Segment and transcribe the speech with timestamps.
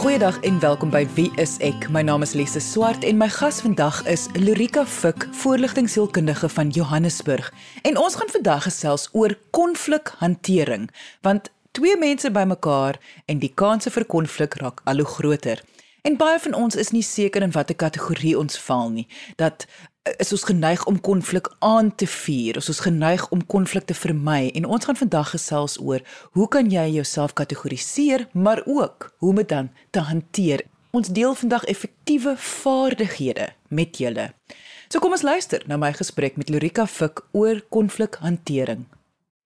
[0.00, 1.82] Goeiedag en welkom by Wie is ek?
[1.92, 7.50] My naam is Lise Swart en my gas vandag is Lorika Fik, voorligtingsielkundige van Johannesburg.
[7.82, 10.88] En ons gaan vandag gesels oor konflikhantering,
[11.20, 15.60] want twee mense bymekaar en die kanse vir konflik raak al hoe groter.
[16.00, 19.04] En baie van ons is nie seker in watter kategorie ons val nie.
[19.36, 19.66] Dat
[20.02, 22.56] is ons geneig om konflik aan te vuur.
[22.56, 26.00] Ons is geneig om konflik te vermy en ons gaan vandag gesels oor
[26.32, 30.64] hoe kan jy jouself kategoriseer, maar ook hoe om dit dan te hanteer.
[30.90, 34.30] Ons deel vandag effektiewe vaardighede met julle.
[34.88, 38.88] So kom ons luister na my gesprek met Lorika Fik oor konflikhantering.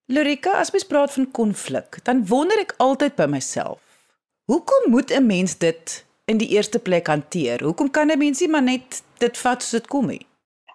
[0.06, 3.80] Lorika, as mens praat van konflik, dan wonder ek altyd by myself,
[4.48, 7.60] hoekom moet 'n mens dit in die eerste plek hanteer?
[7.64, 10.26] Hoekom kan 'n mens nie maar net dit vat soos dit kom nie?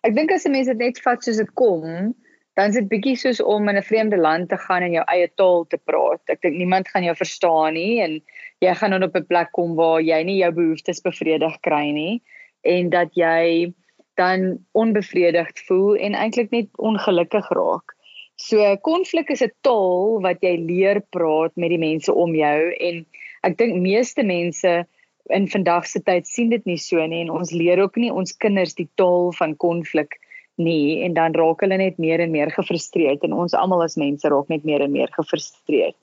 [0.07, 2.15] Ek dink as 'n mens dit net vat soos dit kom,
[2.55, 5.27] dan is dit bietjie soos om in 'n vreemde land te gaan en jou eie
[5.41, 6.21] taal te praat.
[6.27, 8.21] Ek dink niemand gaan jou verstaan nie en
[8.61, 12.21] jy gaan dan op 'n plek kom waar jy nie jou behoeftes bevredig kry nie
[12.63, 13.73] en dat jy
[14.15, 17.95] dan onbevredigd voel en eintlik net ongelukkig raak.
[18.35, 23.05] So konflik is 'n taal wat jy leer praat met die mense om jou en
[23.43, 24.85] ek dink meeste mense
[25.29, 28.35] in vandag se tyd sien dit nie so nie en ons leer ook nie ons
[28.37, 30.17] kinders die taal van konflik
[30.59, 34.27] nie en dan raak hulle net meer en meer gefrustreerd en ons almal as mense
[34.27, 35.97] raak net meer en meer gefrustreerd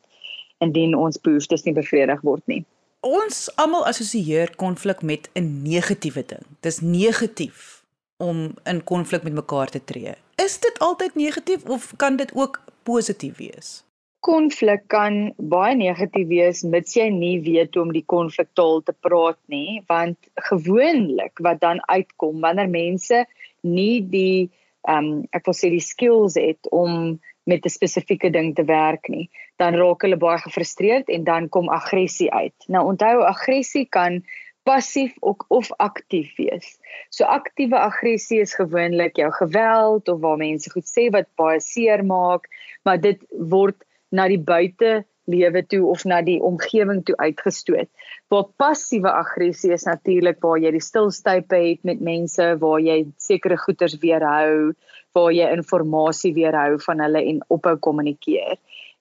[0.65, 2.63] indien ons behoeftes nie bevredig word nie.
[3.05, 6.47] Ons almal assosieer konflik met 'n negatiewe ding.
[6.61, 7.85] Dis negatief
[8.17, 10.15] om in konflik met mekaar te tree.
[10.37, 13.86] Is dit altyd negatief of kan dit ook positief wees?
[14.21, 19.39] Konflik kan baie negatief wees mits jy nie weet hoe om die konfliktaal te praat
[19.53, 20.19] nie want
[20.51, 23.25] gewoonlik wat dan uitkom wanneer mense
[23.63, 24.49] nie die
[24.87, 29.09] ehm um, ek wil sê die skills het om met 'n spesifieke ding te werk
[29.09, 34.23] nie dan raak hulle baie gefrustreerd en dan kom aggressie uit nou onthou aggressie kan
[34.67, 36.79] passief ook of aktief wees.
[37.15, 42.03] So aktiewe aggressie is gewoonlik jou geweld of waar mense goed sê wat baie seer
[42.05, 42.49] maak,
[42.83, 43.23] maar dit
[43.55, 47.89] word na die buite lewe toe of na die omgewing toe uitgestoot.
[48.31, 53.59] Waar passiewe aggressie is natuurlik waar jy die stilstype het met mense, waar jy sekere
[53.59, 54.75] goeders weerhou,
[55.17, 58.57] waar jy inligting weerhou van hulle en ophou kommunikeer.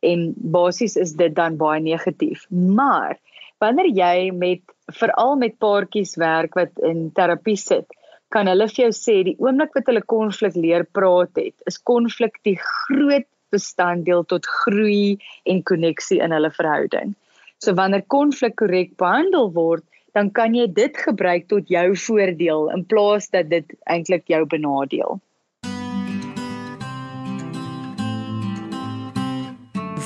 [0.05, 2.45] En basies is dit dan baie negatief.
[2.49, 3.17] Maar
[3.59, 4.61] wanneer jy met
[4.93, 7.87] veral met paartjies werk wat in terapie sit,
[8.33, 12.41] kan hulle vir jou sê die oomblik wat hulle konflik leer praat het, is konflik
[12.43, 15.17] die groot bestanddeel tot groei
[15.49, 17.15] en koneksie in hulle verhouding.
[17.63, 19.85] So wanneer konflik korrek behandel word,
[20.15, 25.19] dan kan jy dit gebruik tot jou voordeel in plaas dat dit eintlik jou benadeel.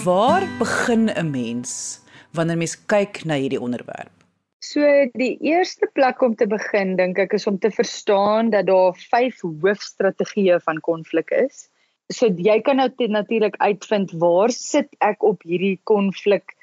[0.05, 2.01] Waar begin 'n mens
[2.33, 4.13] wanneer mens kyk na hierdie onderwerp?
[4.59, 4.81] So
[5.13, 9.41] die eerste plek om te begin dink ek is om te verstaan dat daar vyf
[9.41, 11.69] hoofstrategieë van konflik is
[12.11, 16.55] so jy kan nou natuurlik uitvind waar sit ek op hierdie konflik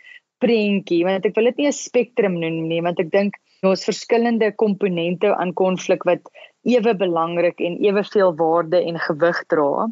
[0.43, 4.53] prentjie want ek wil dit nie 'n spektrum noem nie want ek dink daar's verskillende
[4.53, 6.29] komponente aan konflik wat
[6.67, 9.87] ewe belangrik en eweveel waarde en gewig dra.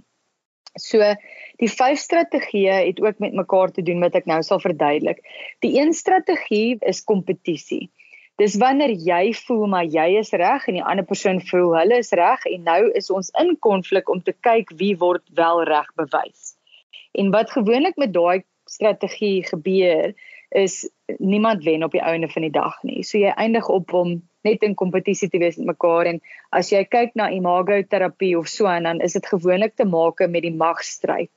[0.74, 0.98] So
[1.62, 5.22] die vyf strategieë het ook met mekaar te doen wat ek nou sal verduidelik.
[5.62, 7.90] Die een strategie is kompetisie.
[8.42, 12.10] Dis wanneer jy voel maar jy is reg en die ander persoon voel hulle is
[12.18, 16.56] reg en nou is ons in konflik om te kyk wie word wel reg bewys.
[17.14, 20.14] En wat gewoonlik met daai strategie gebeur
[20.50, 20.82] is
[21.18, 23.02] niemand wen op die einde van die dag nie.
[23.06, 26.20] So jy eindig op om net in kompetisie te wees met mekaar en
[26.50, 30.26] as jy kyk na imago terapie of so en dan is dit gewoonlik te maak
[30.26, 31.30] met die magstryd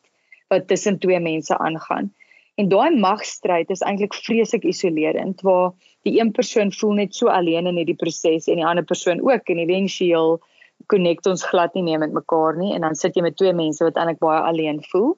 [0.49, 2.09] wat tussen twee mense aangaan.
[2.57, 5.73] En daai magstryd is eintlik vreeslik isolerend waar
[6.07, 9.51] die een persoon voel net so alleen in hierdie proses en die ander persoon ook
[9.53, 10.39] en éventueel
[10.93, 13.85] connect ons glad nie meer met mekaar nie en dan sit jy met twee mense
[13.85, 15.15] wat eintlik baie alleen voel.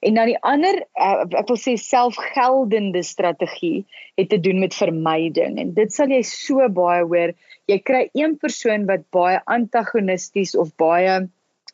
[0.00, 3.84] En dan die ander uh, ek wil sê selfgeldende strategie
[4.20, 7.34] het te doen met vermyding en dit sal jy so baie hoor.
[7.68, 11.26] Jy kry een persoon wat baie antagonisties of baie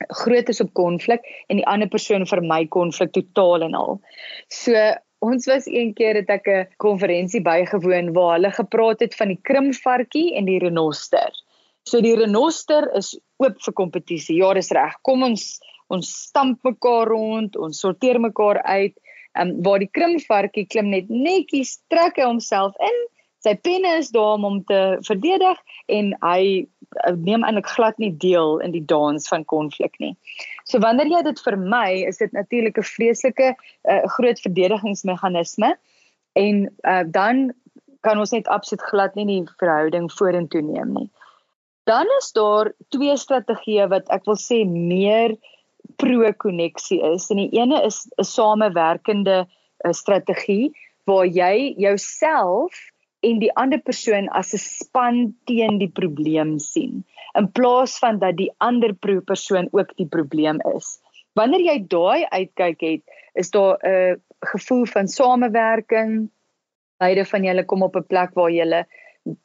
[0.08, 4.00] groot is op konflik en die ander persoon vermy konflik totaal en al.
[4.49, 4.75] So
[5.25, 9.41] ons was een keer het ek 'n konferensie bygewoon waar hulle gepraat het van die
[9.43, 11.32] krimvarkie en die renoster.
[11.85, 14.37] So die renoster is oop vir kompetisie.
[14.37, 14.96] Ja, dis reg.
[15.02, 15.61] Kom ons
[15.93, 18.94] ons stamp mekaar rond, ons sorteer mekaar uit.
[19.35, 23.00] Ehm um, waar die krimvarkie klim net netjies trek hy homself in.
[23.44, 25.58] Sy penne is daar om hom te verdedig
[25.93, 26.67] en hy
[27.17, 30.14] neem eintlik glad nie deel in die dans van konflik nie.
[30.64, 35.76] So wanneer jy dit vermy, is dit natuurlik 'n vreeslike uh, groot verdedigingsmeganisme
[36.32, 37.52] en uh, dan
[38.00, 41.11] kan ons net absoluut glad nie die verhouding vorentoe neem nie.
[41.85, 45.37] Dan is daar twee strategieë wat ek wil sê meer
[46.00, 47.29] pro-konneksie is.
[47.31, 50.73] En die ene is 'n samewerkende eh, strategie
[51.05, 52.73] waar jy jouself
[53.25, 57.05] en die ander persoon as 'n span teen die probleem sien
[57.38, 58.94] in plaas van dat die ander
[59.26, 60.99] persoon ook die probleem is.
[61.35, 63.03] Wanneer jy daai uitkyk het,
[63.35, 66.31] is daar 'n gevoel van samewerking.
[66.99, 68.87] Beide van julle kom op 'n plek waar julle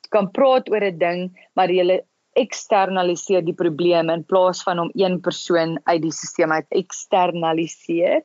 [0.10, 5.20] kan praat oor 'n ding, maar julle eksternaliseer die probleem in plaas van om een
[5.22, 8.22] persoon uit die stelsel uit eksternaliseer.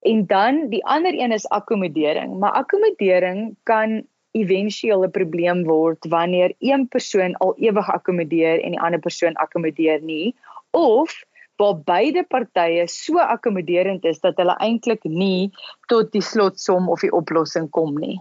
[0.00, 6.54] En dan die ander een is akkommodering, maar akkommodering kan éventueel 'n probleem word wanneer
[6.58, 10.34] een persoon al ewig akkommodeer en die ander persoon akkommodeer nie
[10.70, 11.14] of
[11.56, 15.52] waar beide partye so akkommoderend is dat hulle eintlik nie
[15.86, 18.18] tot die slotsom of die oplossing kom nie.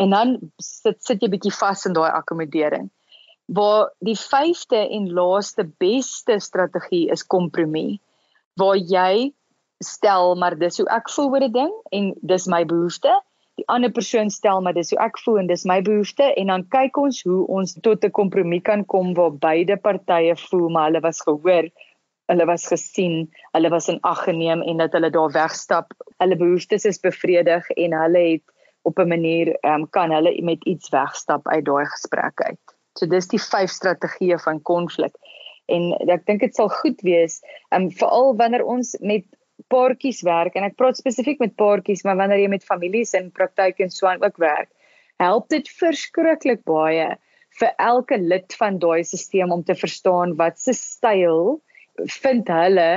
[0.00, 2.88] En dan sit sit jy bietjie vas in daai akkommodering
[3.50, 7.98] waar die vyfde en laaste beste strategie is kompromie
[8.60, 9.32] waar jy
[9.82, 13.10] stel maar dis hoe ek voel oor 'n ding en dis my behoefte
[13.60, 16.66] die ander persoon stel maar dis hoe ek voel en dis my behoefte en dan
[16.76, 21.04] kyk ons hoe ons tot 'n kompromie kan kom waar beide partye voel maar hulle
[21.08, 21.70] was gehoor
[22.32, 26.84] hulle was gesien hulle was in ag geneem en dat hulle daar wegstap hulle behoeftes
[26.84, 28.44] is bevredig en hulle het
[28.82, 33.28] op 'n manier um, kan hulle met iets wegstap uit daai gesprek uit So dis
[33.30, 35.14] die vyf strategieë van konflik.
[35.70, 37.38] En ek dink dit sal goed wees,
[37.76, 39.26] um veral wanneer ons met
[39.72, 43.80] paartjies werk en ek praat spesifiek met paartjies, maar wanneer jy met families in praktyk
[43.80, 44.70] en so aan ook werk,
[45.22, 47.08] help dit verskriklik baie
[47.60, 51.58] vir elke lid van daai stelsel om te verstaan wat se styl
[52.22, 52.90] vind hulle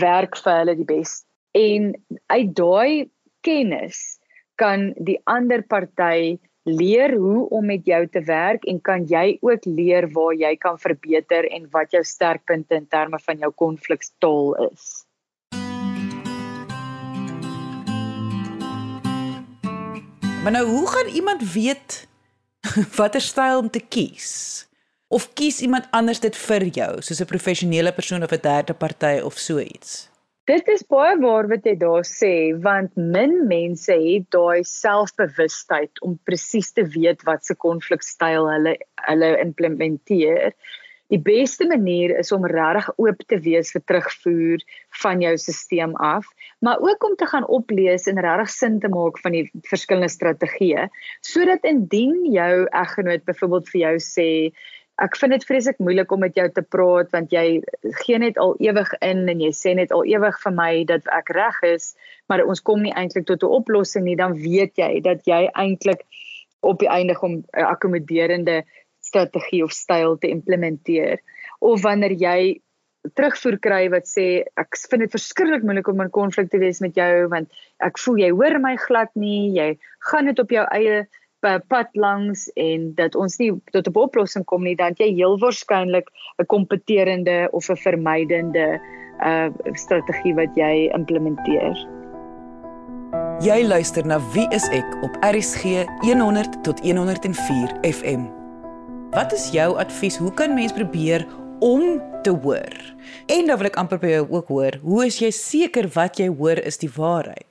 [0.00, 1.26] werk vir hulle die beste.
[1.58, 1.92] En
[2.34, 3.10] uit daai
[3.46, 4.18] kennis
[4.60, 6.38] kan die ander party
[6.68, 10.78] leer hoe om met jou te werk en kan jy ook leer waar jy kan
[10.78, 15.07] verbeter en wat jou sterkpunte in terme van jou konflikstaal is.
[20.42, 22.08] Maar nou hoe gaan iemand weet
[22.96, 24.66] watter styl om te kies?
[25.08, 29.18] Of kies iemand anders dit vir jou, soos 'n professionele persoon of 'n derde party
[29.24, 30.08] of so iets?
[30.44, 36.18] Dit is baie waar wat jy daar sê want min mense het daai selfbewustheid om
[36.24, 40.54] presies te weet wat se konflikstyl hulle hulle implementeer.
[41.08, 44.64] Die beste manier is om regtig oop te wees vir terugvoer
[45.02, 46.26] van jou stelsel af,
[46.60, 50.88] maar ook om te gaan oplees en regtig sin te maak van die verskillende strategieë
[51.24, 54.28] sodat indien jou eggenoot byvoorbeeld vir jou sê
[54.98, 57.60] ek vind dit vreeslik moeilik om met jou te praat want jy
[58.02, 61.30] gee net al ewig in en jy sê net al ewig vir my dat ek
[61.36, 61.92] reg is,
[62.28, 66.02] maar ons kom nie eintlik tot 'n oplossing nie, dan weet jy dat jy eintlik
[66.60, 68.64] op die einde om 'n akkommoderende
[69.08, 71.22] strategie of styl te implementeer.
[71.58, 72.40] Of wanneer jy
[73.16, 74.26] terugvoer kry wat sê
[74.60, 77.52] ek vind dit verskriklik moeilik om in konflik te wees met jou want
[77.84, 79.70] ek voel jy hoor my glad nie, jy
[80.10, 81.06] gaan dit op jou eie
[81.40, 86.10] pad langs en dat ons nie tot 'n oplossing kom nie dan jy heel waarskynlik
[86.38, 88.80] 'n kompeterende of 'n vermydende
[89.22, 91.76] uh strategie wat jy implementeer.
[93.40, 98.37] Jy luister na Wie is ek op RCG 100 tot 104 FM.
[99.18, 100.16] Wat is jou advies?
[100.16, 101.26] Hoe kan mens probeer
[101.58, 102.74] om te hoor?
[103.26, 106.28] En dan wil ek amper by jou ook hoor, hoe is jy seker wat jy
[106.30, 107.48] hoor is die waarheid?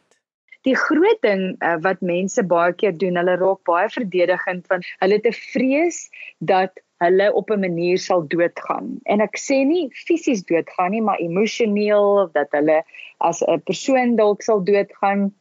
[0.67, 5.19] die groot ding uh, wat mense baie keer doen, hulle raak baie verdedigend want hulle
[5.23, 5.99] te vrees
[6.39, 8.97] dat hulle op 'n manier sal doodgaan.
[9.11, 12.79] En ek sê nie fisies doodgaan nie, maar emosioneel dat hulle
[13.19, 15.31] as 'n persoon dalk sal doodgaan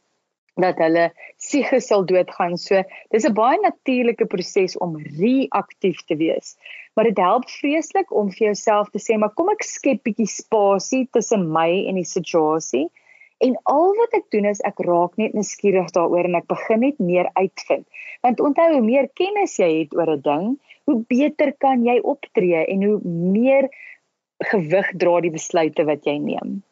[0.60, 2.56] dat hulle psigies sal doodgaan.
[2.56, 2.82] So
[3.12, 6.56] dis 'n baie natuurlike proses om reaktief te wees.
[6.94, 11.08] Maar dit help vreeslik om vir jouself te sê, maar kom ek skep bietjie spasie
[11.12, 12.88] tussen my en die situasie.
[13.44, 16.98] En al wat ek doen is ek raak net nuuskierig daaroor en ek begin net
[16.98, 17.84] meer uitvind.
[18.22, 20.46] Want onthou hoe meer kennis jy het oor 'n ding,
[20.86, 23.68] hoe beter kan jy optree en hoe meer
[24.40, 26.62] gewig dra die besluite wat jy neem.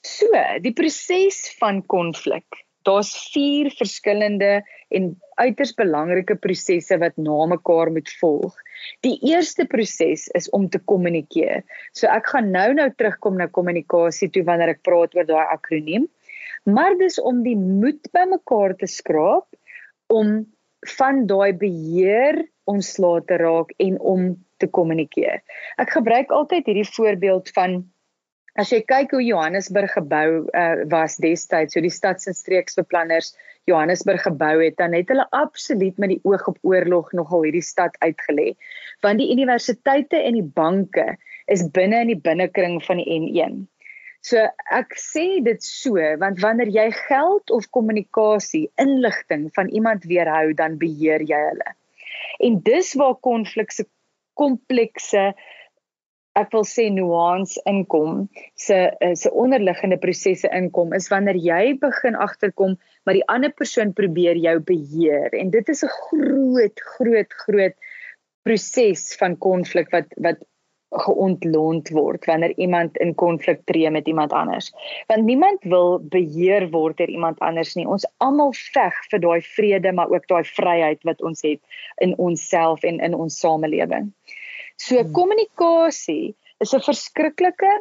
[0.00, 0.26] So,
[0.62, 4.62] die proses van konflik daar's vier verskillende
[4.96, 8.54] en uiters belangrike prosesse wat na mekaar moet volg.
[9.06, 11.64] Die eerste proses is om te kommunikeer.
[11.92, 16.08] So ek gaan nou-nou terugkom na kommunikasie toe wanneer ek praat oor daai akroniem.
[16.68, 19.46] Maar dis om die moed bymekaar te skraap
[20.12, 20.40] om
[20.98, 24.28] van daai beheer ontslae te raak en om
[24.62, 25.40] te kommunikeer.
[25.80, 27.80] Ek gebruik altyd hierdie voorbeeld van
[28.58, 33.30] As jy kyk hoe Johannesburg gebou uh, was destyds, so die stads- en streeksbeplanners
[33.70, 37.94] Johannesburg gebou het, dan het hulle absoluut met die oog op oorlog nogal hierdie stad
[38.02, 38.56] uitgelê.
[39.06, 41.12] Want die universiteite en die banke
[41.46, 43.60] is binne in die binnekring van die N1.
[44.26, 44.42] So
[44.74, 50.80] ek sê dit so want wanneer jy geld of kommunikasie, inligting van iemand weerhou, dan
[50.82, 51.76] beheer jy hulle.
[52.42, 53.86] En dis waar konflik se
[54.38, 55.30] komplekse
[56.40, 58.78] ek wil sê nuance inkom, se
[59.18, 64.58] se onderliggende prosesse inkom is wanneer jy begin agterkom maar die ander persoon probeer jou
[64.72, 67.76] beheer en dit is 'n groot groot groot
[68.48, 70.44] proses van konflik wat wat
[71.04, 74.72] geontlont word wanneer iemand in konflik tree met iemand anders.
[75.06, 77.86] Want niemand wil beheer word deur iemand anders nie.
[77.86, 81.60] Ons almal veg vir daai vrede maar ook daai vryheid wat ons het
[81.96, 84.12] in onsself en in ons samelewing.
[84.78, 85.12] So hmm.
[85.12, 87.72] kommunikasie is 'n verskriklike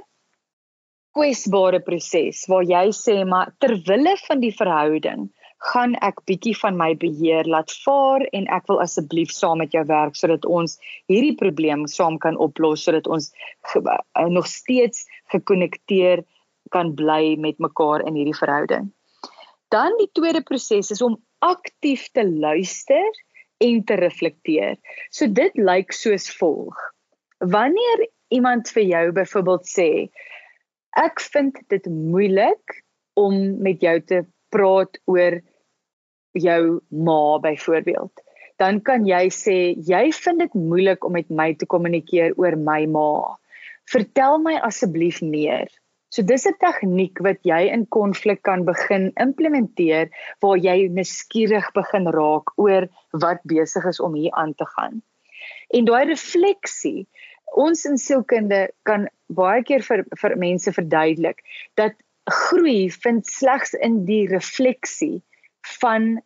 [1.18, 5.30] kwesbare proses waar jy sê maar ter wille van die verhouding
[5.72, 9.84] gaan ek bietjie van my beheer laat vaar en ek wil asseblief saam met jou
[9.90, 10.78] werk sodat ons
[11.10, 13.32] hierdie probleem saam kan oplos sodat ons
[13.76, 16.24] uh, nog steeds gekonnekteer
[16.76, 18.92] kan bly met mekaar in hierdie verhouding.
[19.74, 23.08] Dan die tweede proses is om aktief te luister
[23.64, 24.78] en te reflekteer.
[25.10, 26.78] So dit lyk soos volg.
[27.40, 29.90] Wanneer iemand vir jou byvoorbeeld sê
[30.98, 32.80] ek vind dit moeilik
[33.18, 34.24] om met jou te
[34.54, 35.40] praat oor
[36.38, 38.14] jou ma byvoorbeeld,
[38.62, 42.86] dan kan jy sê jy vind dit moeilik om met my te kommunikeer oor my
[42.90, 43.38] ma.
[43.90, 45.70] Vertel my asseblief meer.
[46.10, 50.10] So dis 'n tegniek wat jy in konflik kan begin implementeer
[50.42, 55.02] waar jy nuuskierig begin raak oor wat besig is om hier aan te gaan.
[55.76, 57.08] En daai refleksie,
[57.56, 61.44] ons in sielkunde kan baie keer vir vir mense verduidelik
[61.76, 61.96] dat
[62.28, 65.24] groei vind slegs in die refleksie
[65.80, 66.18] van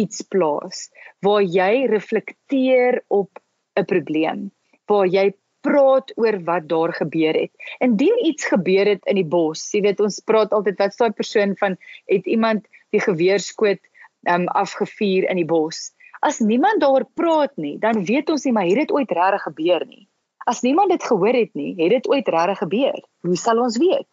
[0.00, 0.88] iets plaas
[1.24, 3.40] waar jy reflekteer op
[3.76, 4.50] 'n probleem
[4.90, 5.30] waar jy
[5.66, 7.52] praat oor wat daar gebeur het.
[7.78, 11.56] Indien iets gebeur het in die bos, jy weet ons praat altyd wat daai persoon
[11.60, 11.76] van
[12.10, 13.80] het iemand die geweerskoot
[14.28, 15.90] um afgevuur in die bos.
[16.20, 19.86] As niemand daaroor praat nie, dan weet ons nie maar het dit ooit regtig gebeur
[19.86, 20.06] nie.
[20.48, 23.00] As niemand dit gehoor het nie, het dit ooit regtig gebeur.
[23.24, 24.08] Hoe sal ons weet?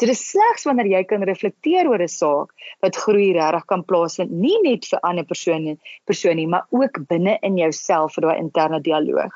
[0.00, 2.50] Dit is slegs wanneer jy kan reflekteer oor 'n saak
[2.82, 7.58] wat groei regtig kan plaasvind, nie net vir ander persone persone, maar ook binne in
[7.58, 9.34] jouself vir daai interne dialoog.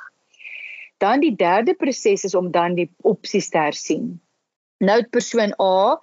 [1.02, 4.16] Dan die derde proses is om dan die opsies te hersien.
[4.84, 5.98] Nou persoon A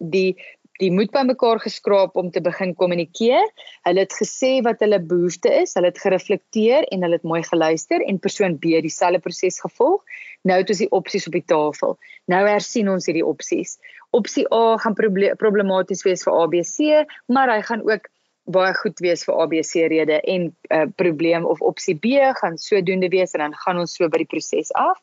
[0.00, 0.34] die
[0.82, 3.44] die moed bymekaar geskraap om te begin kommunikeer.
[3.86, 8.02] Hulle het gesê wat hulle behoefte is, hulle het gereflekteer en hulle het mooi geluister
[8.02, 10.02] en persoon B dieselfde proses gevolg.
[10.42, 11.94] Nou het ons die opsies op die tafel.
[12.30, 13.78] Nou hersien ons hierdie opsies.
[14.14, 18.10] Opsie A gaan problematies wees vir ABC, maar hy gaan ook
[18.44, 23.08] baie goed wees vir ABC rede en 'n uh, probleem of opsie B gaan sodoende
[23.08, 24.98] wees en dan gaan ons so by die proses af.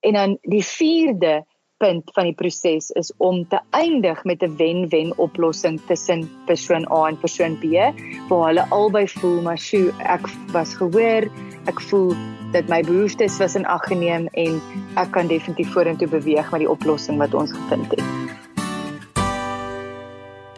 [0.00, 1.44] En dan die vierde
[1.80, 7.08] punt van die proses is om te eindig met 'n wen-wen oplossing tussen persoon A
[7.08, 7.64] en persoon B
[8.28, 11.24] waar hulle albei voel maar sjoe ek was gehoor
[11.66, 12.14] ek voel
[12.52, 14.60] dat my behoeftes was in ag geneem en
[14.94, 18.29] ek kan definitief vorentoe beweeg met die oplossing wat ons gevind het.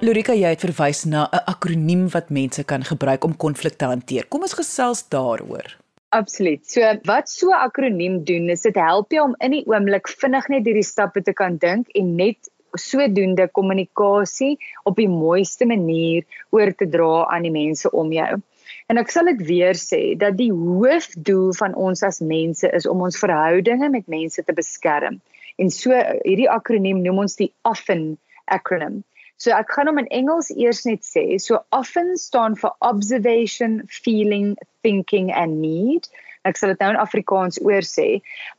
[0.02, 4.24] Lorika jy het verwys na 'n akroniem wat mense kan gebruik om konflikte te hanteer.
[4.26, 5.76] Kom ons gesels daaroor.
[6.10, 6.66] Absoluut.
[6.66, 10.48] So wat so 'n akroniem doen is dit help jou om in die oomblik vinnig
[10.48, 16.74] net hierdie stappe te kan dink en net sodoende kommunikasie op die mooiste manier oor
[16.74, 18.42] te dra aan die mense om jou.
[18.88, 23.02] En ek sal dit weer sê dat die hoofdoel van ons as mense is om
[23.02, 25.20] ons verhoudinge met mense te beskerm.
[25.58, 25.90] En so
[26.24, 29.04] hierdie akroniem noem ons die OFFEN akroniem.
[29.42, 31.24] So ek gaan hom in Engels eers net sê.
[31.42, 34.52] So often staan vir observation, feeling,
[34.86, 36.06] thinking and need.
[36.46, 38.06] Ek sal dit nou in Afrikaans oor sê,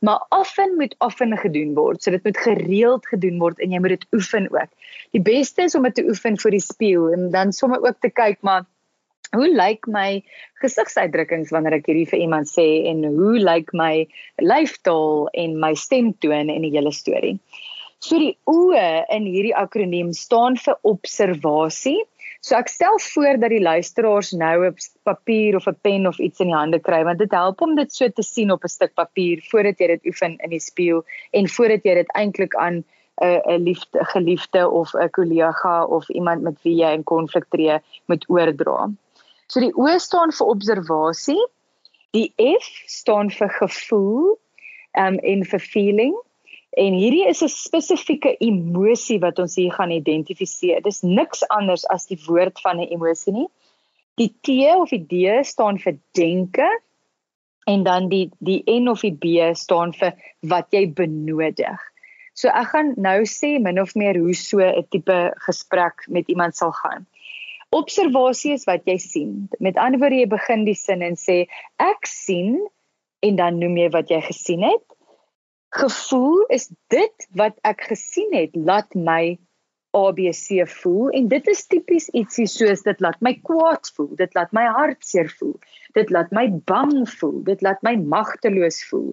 [0.04, 2.02] maar often moet often gedoen word.
[2.02, 4.70] So dit moet gereeld gedoen word en jy moet dit oefen ook.
[5.16, 8.12] Die beste is om dit te oefen voor die spieël en dan sommer ook te
[8.12, 8.68] kyk maar
[9.34, 10.22] hoe lyk my
[10.62, 14.06] gesigsuitdrukkings wanneer ek hierdie vir iemand sê en hoe lyk my
[14.42, 17.38] lyfstaal en my stemtone en die hele storie.
[18.04, 22.02] So die oë in hierdie akroniem staan vir observasie.
[22.44, 24.74] So ek stel voor dat die luisteraars nou 'n
[25.08, 27.92] papier of 'n pen of iets in die hande kry want dit help om dit
[27.92, 31.00] so te sien op 'n stuk papier voordat jy dit oefen in die spieël
[31.32, 32.84] en voordat jy dit eintlik aan
[33.22, 37.78] 'n 'n liefde geliefde of 'n kollega of iemand met wie jy in konflik tree
[38.06, 38.92] moet oordra.
[39.48, 41.44] So die O staan vir observasie.
[42.12, 44.38] Die F staan vir gevoel
[44.92, 46.14] um, en vir feeling.
[46.74, 50.82] En hierdie is 'n spesifieke emosie wat ons hier gaan identifiseer.
[50.82, 53.48] Dis niks anders as die woord van 'n emosie nie.
[54.18, 56.66] Die T of die D staan vir denke
[57.66, 61.80] en dan die die N of die B staan vir wat jy benodig.
[62.34, 66.56] So ek gaan nou sê min of meer hoe so 'n tipe gesprek met iemand
[66.56, 67.06] sal gaan.
[67.70, 69.48] Observasie is wat jy sien.
[69.58, 71.46] Met ander woorde jy begin die sin en sê
[71.78, 72.58] ek sien
[73.22, 74.93] en dan noem jy wat jy gesien het.
[75.74, 79.34] Gevoel is dit wat ek gesien het laat my
[79.98, 84.52] ABC voel en dit is tipies ietsie soos dit laat my kwaad voel, dit laat
[84.54, 85.56] my hartseer voel,
[85.98, 89.08] dit laat my bang voel, dit laat my magteloos voel,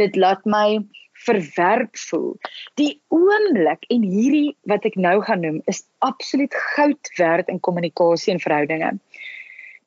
[0.00, 0.78] dit laat my
[1.26, 2.32] verwerp voel.
[2.80, 8.32] Die oomblik en hierdie wat ek nou gaan noem is absoluut goud werd in kommunikasie
[8.38, 8.94] en verhoudinge.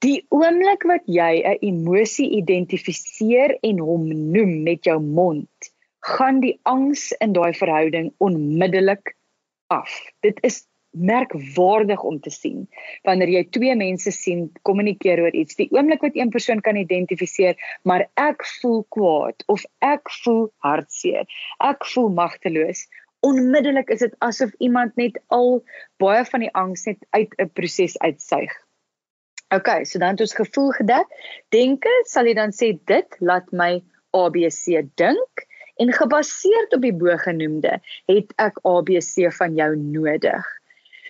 [0.06, 4.08] Die oomblik wat jy 'n emosie identifiseer en hom
[4.38, 9.16] noem met jou mond, gaan die angs in daai verhouding onmiddellik
[9.68, 9.92] af.
[10.20, 12.64] Dit is merkwaardig om te sien
[13.06, 15.58] wanneer jy twee mense sien kommunikeer oor iets.
[15.60, 21.30] Die oomblik wat een persoon kan identifiseer, maar ek voel kwaad of ek voel hartseer.
[21.62, 22.88] Ek voel magteloos.
[23.26, 25.60] Onmiddellik is dit asof iemand net al
[26.02, 28.52] baie van die angs net uit 'n proses uitsuig.
[29.54, 31.08] OK, so dan het ons gevoel gedek.
[31.50, 33.82] Denke, sal jy dan sê dit laat my
[34.14, 35.49] ABC dink
[35.80, 37.80] en gebaseer op die bogenoemde
[38.12, 40.48] het ek ABC van jou nodig.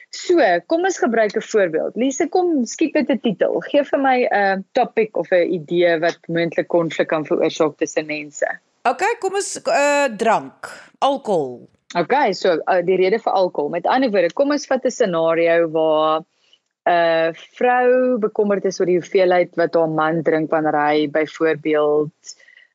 [0.10, 1.96] So, kom ons gebruik 'n voorbeeld.
[1.96, 3.60] Lise, kom skiet met 'n titel.
[3.70, 8.06] Geef vir my 'n uh, topic of 'n idee wat moontlik konflik kan veroorsaak tussen
[8.06, 8.48] mense.
[8.84, 11.70] OK, kom ons uh drank, alkohol.
[11.98, 13.70] OK, so uh, die rede vir alkohol.
[13.70, 18.90] Met ander woorde, kom ons vat 'n scenario waar 'n uh, vrou bekommerd is oor
[18.90, 22.34] die hoeveelheid wat haar man drink wanneer hy byvoorbeeld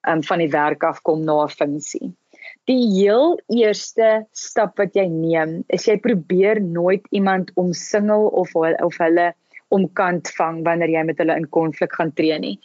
[0.08, 2.12] um, van die werk af kom na 'n funksie.
[2.64, 8.98] Die heel eerste stap wat jy neem, is jy probeer nooit iemand omsingel of of
[8.98, 9.34] hulle
[9.68, 12.56] omkant vang wanneer jy met hulle in konflik gaan tree nie.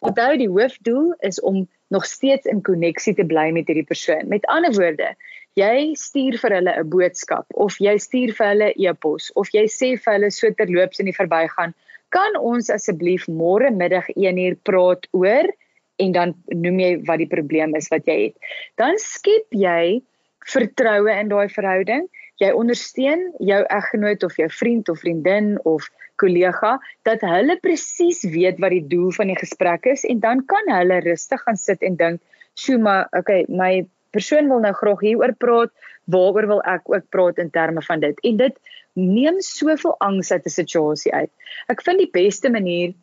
[0.00, 4.28] Onthou die hoofdoel is om nog steeds in koneksie te bly met hierdie persoon.
[4.28, 5.12] Met ander woorde,
[5.56, 9.94] jy stuur vir hulle 'n boodskap of jy stuur vir hulle e-pos of jy sê
[9.96, 11.74] vir hulle so terloops in die verbygaan,
[12.10, 15.48] kan ons asseblief môre middag 1uur praat oor
[15.96, 18.52] en dan noem jy wat die probleem is wat jy het.
[18.80, 20.02] Dan skep jy
[20.46, 22.06] vertroue in daai verhouding.
[22.40, 25.88] Jy ondersteun jou eggenoot of jou vriend of vriendin of
[26.20, 26.76] kollega
[27.08, 31.00] dat hulle presies weet wat die doel van die gesprek is en dan kan hulle
[31.04, 32.20] rustig gaan sit en dink,
[32.54, 35.70] "Sjoe, maar okay, my persoon wil nou graag hieroor praat.
[36.06, 38.54] Waaroor wil ek ook praat in terme van dit?" En dit
[38.94, 41.30] neem soveel angs uit 'n situasie uit.
[41.68, 42.94] Ek vind die beste manier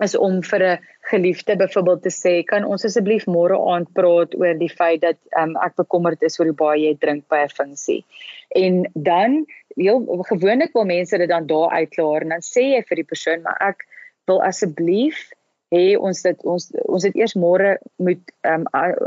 [0.00, 0.78] is om vir 'n
[1.10, 5.56] geliefde byvoorbeeld te sê, kan ons asseblief môre aand praat oor die feit dat um,
[5.56, 8.04] ek bekommerd is oor hoe baie jy drink by 'n funksie.
[8.56, 9.44] En dan
[9.76, 13.42] heel gewoonlik wil mense dit dan daar uitklaar en dan sê jy vir die persoon,
[13.42, 13.84] maar ek
[14.26, 15.30] wil asseblief
[15.72, 18.64] hê ons dit ons ons dit eers môre moet um,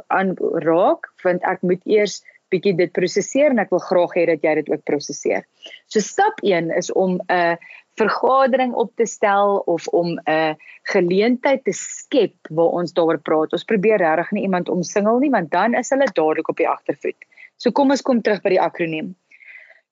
[0.09, 4.53] aanraak want ek moet eers bietjie dit prosesseer en ek wil graag hê dat jy
[4.61, 5.45] dit ook prosesseer.
[5.87, 7.55] So stap 1 is om 'n uh,
[7.95, 10.57] vergadering op te stel of om 'n
[10.91, 13.51] geleentheid te skep waar ons daaroor praat.
[13.51, 17.21] Ons probeer regtig nie iemand omsingel nie want dan is hulle dadelik op die agtervoet.
[17.57, 19.15] So kom ons kom terug by die akroniem.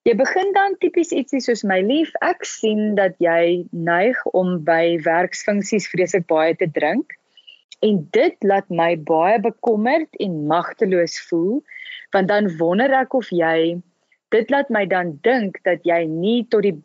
[0.04, 5.00] Jy begin dan tipies ietsie soos my lief, ek sien dat jy neig om by
[5.06, 7.16] werksfunksies vreeslik baie te drink
[7.84, 11.64] en dit laat my baie bekommerd en magteloos voel
[12.12, 13.80] want dan wonder ek of jy
[14.36, 16.76] dit laat my dan dink dat jy nie tot die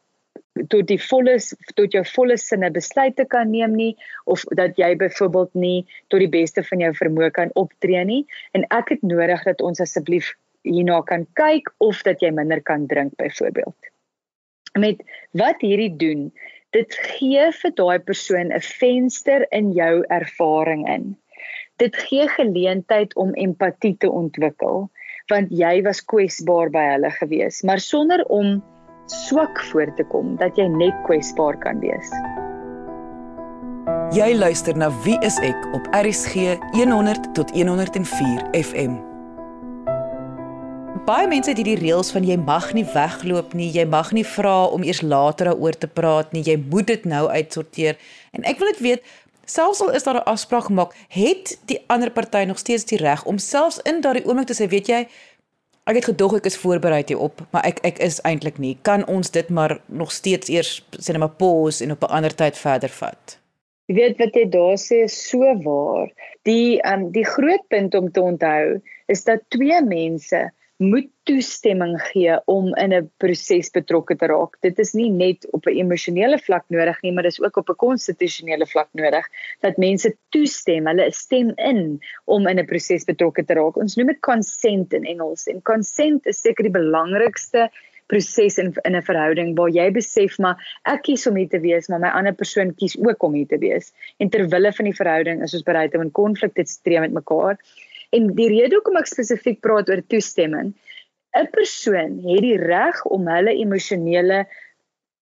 [0.72, 1.36] tot die volle
[1.74, 3.92] tot jou volle sinne besluite kan neem nie
[4.24, 8.24] of dat jy byvoorbeeld nie tot die beste van jou vermoë kan optree nie
[8.58, 10.34] en ek het nodig dat ons asseblief
[10.66, 13.76] hierna kan kyk of dat jy minder kan drink byvoorbeeld.
[14.78, 15.02] Met
[15.38, 16.28] wat hierdie doen,
[16.76, 21.16] dit gee vir daai persoon 'n venster in jou ervaring in.
[21.78, 24.90] Dit gee geleentheid om empatie te ontwikkel
[25.28, 28.62] want jy was kwesbaar by hulle gewees, maar sonder om
[29.10, 32.12] swak voor te kom dat jy net kwesbaar kan wees.
[34.12, 38.98] Jy luister na Wie is ek op RCG 100 tot 104 FM.
[41.08, 44.66] Baie mense het hierdie reëls van jy mag nie wegloop nie, jy mag nie vra
[44.68, 47.96] om eers later daaroor te praat nie, jy moet dit nou uitsorteer.
[48.36, 49.06] En ek wil dit weet,
[49.48, 53.24] selfs al is daar 'n afspraak gemaak, het die ander party nog steeds die reg
[53.24, 55.08] om selfs in daardie oomblik te sê, weet jy,
[55.88, 58.74] Ek het gedog ek is voorberei hierop, maar ek ek is eintlik nie.
[58.84, 62.34] Kan ons dit maar nog steeds eers sê net maar pause en op 'n ander
[62.34, 63.38] tyd verder vat?
[63.88, 66.12] Jy weet wat jy daar sê is so waar.
[66.44, 72.36] Die um die groot punt om te onthou is dat twee mense moet toestemming gee
[72.48, 74.56] om in 'n proses betrokke te raak.
[74.64, 77.76] Dit is nie net op 'n emosionele vlak nodig nie, maar dis ook op 'n
[77.76, 79.26] konstitusionele vlak nodig
[79.60, 83.76] dat mense toestem, hulle stem in om in 'n proses betrokke te raak.
[83.76, 85.46] Ons noem dit consent in Engels.
[85.46, 87.70] En consent is seker die belangrikste
[88.06, 91.88] proses in in 'n verhouding waar jy besef maar ek kies om hier te wees,
[91.88, 93.92] maar my ander persoon kies ook om hier te wees.
[94.18, 97.12] En ter wille van die verhouding is ons bereid om in konflik te tree met
[97.12, 97.58] mekaar.
[98.10, 100.74] En die rede hoekom ek spesifiek praat oor toestemming
[101.36, 104.46] 'n persoon het die reg om hulle emosionele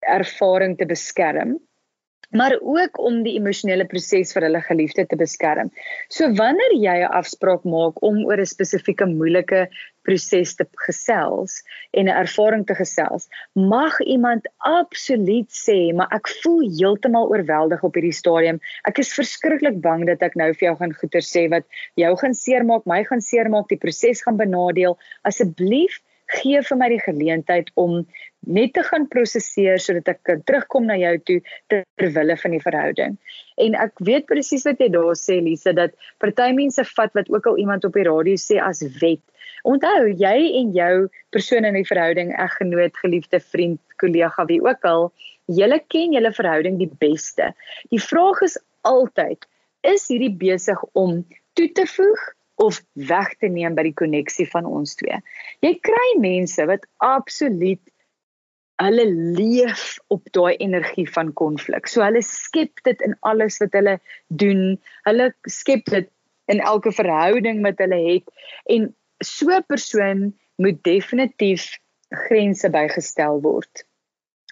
[0.00, 1.58] ervaring te beskerm
[2.30, 5.70] maar ook om die emosionele proses vir hulle geliefde te beskerm.
[6.08, 9.68] So wanneer jy 'n afspraak maak om oor 'n spesifieke moeilike
[10.06, 11.58] proses te gesels
[11.92, 17.94] en 'n ervaring te gesels, mag iemand absoluut sê, maar ek voel heeltemal oorweldig op
[17.98, 18.60] hierdie stadium.
[18.88, 21.64] Ek is verskriklik bang dat ek nou vir jou gaan goeie sê wat
[21.96, 24.98] jou gaan seermaak, my gaan seermaak, die proses gaan benadeel.
[25.24, 26.00] Asseblief
[26.34, 28.00] gee vir my die geleentheid om
[28.46, 31.38] net te gaan prosesseer sodat ek kan terugkom na jou toe
[31.70, 33.16] ter wille van die verhouding.
[33.62, 37.46] En ek weet presies wat jy daar sê Lise dat party mense vat wat ook
[37.50, 39.22] al iemand op die radio sê as wet.
[39.66, 45.10] Onthou, jy en jou persoon in die verhouding, eggenoot, geliefde vriend, kollega, wie ook al,
[45.50, 47.50] julle ken julle verhouding die beste.
[47.90, 49.46] Die vraag is altyd,
[49.86, 51.20] is hierdie besig om
[51.58, 52.22] toe te voeg
[52.62, 55.18] of weg te neem by die koneksie van ons twee.
[55.64, 57.82] Jy kry mense wat absoluut
[58.82, 61.88] hulle leef op daai energie van konflik.
[61.88, 63.96] So hulle skep dit in alles wat hulle
[64.28, 64.76] doen.
[65.08, 66.10] Hulle skep dit
[66.52, 68.28] in elke verhouding wat hulle het
[68.72, 68.90] en
[69.24, 73.84] so 'n persoon moet definitief grense bygestel word.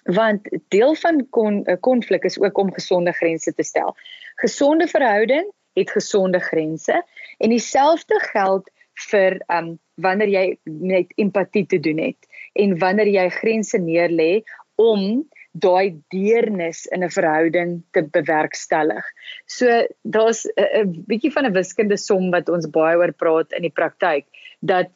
[0.03, 3.95] Want deel van kon 'n konflik is ook om gesonde grense te stel.
[4.35, 7.03] Gesonde verhouding het gesonde grense
[7.37, 8.69] en dieselfde geld
[9.09, 14.43] vir um wanneer jy met empatie te doen het en wanneer jy grense neerlê
[14.75, 15.23] om
[15.55, 19.03] daai deernis in 'n verhouding te bewerkstellig.
[19.45, 23.71] So daar's 'n bietjie van 'n wiskundige som wat ons baie oor praat in die
[23.71, 24.25] praktyk
[24.59, 24.91] dat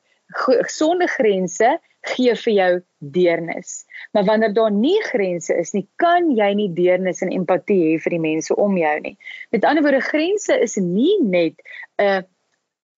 [0.45, 3.85] gesonde grense gee vir jou deernis.
[4.13, 8.15] Maar wanneer daar nie grense is nie, kan jy nie deernis en empatie hê vir
[8.15, 9.17] die mense om jou nie.
[9.51, 11.59] Met ander woorde, grense is nie net
[11.99, 12.23] 'n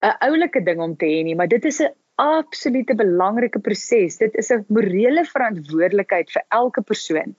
[0.04, 4.18] 'n oulike ding om te hê nie, maar dit is 'n absolute belangrike proses.
[4.18, 7.36] Dit is 'n morele verantwoordelikheid vir elke persoon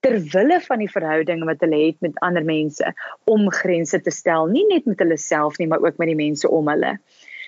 [0.00, 2.92] ter wille van die verhouding wat hulle het met ander mense
[3.24, 6.50] om grense te stel, nie net met hulle self nie, maar ook met die mense
[6.50, 6.98] om hulle.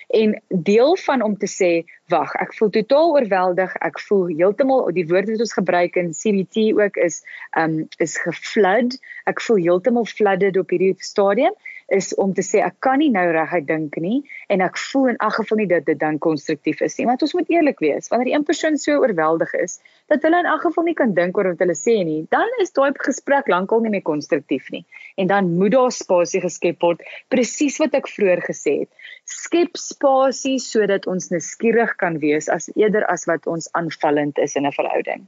[0.07, 1.71] En deel van om te sê,
[2.07, 6.71] wag, ek voel totaal oorweldig, ek voel heeltemal die woorde wat ons gebruik in CBT
[6.79, 7.19] ook is
[7.59, 8.95] um is geflood.
[9.27, 13.25] Ek voel heeltemal flooded op hierdie stadium is om te sê ek kan nie nou
[13.31, 14.19] reguit dink nie
[14.53, 17.35] en ek voel in elk geval nie dat dit dan konstruktief is nie want ons
[17.37, 18.09] moet eerlik wees.
[18.11, 19.79] Wanneer een persoon so oorweldig is
[20.11, 22.75] dat hulle in elk geval nie kan dink oor wat hulle sê nie dan is
[22.75, 24.83] daai gesprek lankal nie meer konstruktief nie.
[25.15, 28.91] En dan moet daar spasie geskep word presies wat ek vroeër gesê het.
[29.25, 34.67] Skep spasie sodat ons nuuskierig kan wees as eerder as wat ons aanvallend is in
[34.67, 35.27] 'n verhouding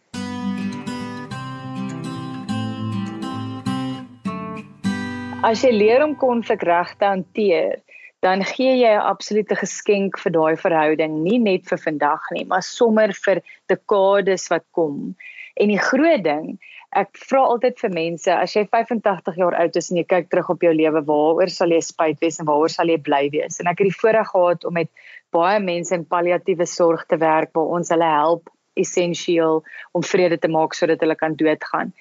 [5.50, 7.80] As jy leer om konflik reg te hanteer,
[8.22, 12.62] dan gee jy 'n absolute geskenk vir daai verhouding, nie net vir vandag nie, maar
[12.62, 15.16] sommer vir dekades wat kom.
[15.58, 16.60] En die groot ding,
[16.94, 20.52] ek vra altyd vir mense, as jy 85 jaar oud is en jy kyk terug
[20.54, 23.60] op jou lewe, waaroor sal jy spyt wees en waaroor sal jy bly wees?
[23.60, 24.90] En ek het die voorreg gehad om met
[25.32, 29.64] baie mense in palliatiewe sorg te werk waar ons hulle help essensieel
[29.98, 31.94] om vrede te maak sodat hulle kan doodgaan.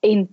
[0.00, 0.24] En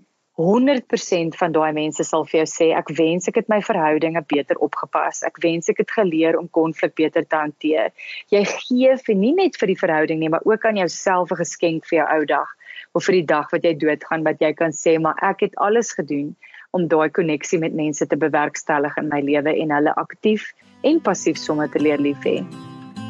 [0.41, 4.57] 100% van daai mense sal vir jou sê ek wens ek het my verhoudinge beter
[4.67, 5.21] opgepas.
[5.27, 7.91] Ek wens ek het geleer om konflik beter te hanteer.
[8.33, 11.85] Jy gee vir nie net vir die verhouding nie, maar ook aan jouself 'n geskenk
[11.85, 12.49] vir jou ou dag
[12.93, 15.93] of vir die dag wat jy doodgaan wat jy kan sê maar ek het alles
[15.93, 16.35] gedoen
[16.71, 20.51] om daai koneksie met mense te bewerkstellig in my lewe en hulle aktief
[20.83, 22.39] en passief sommer te leer lief hê.